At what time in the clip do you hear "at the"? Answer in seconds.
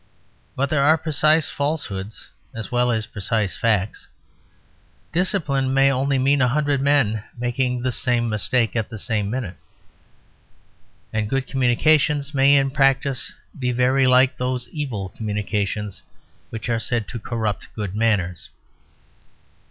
8.75-8.97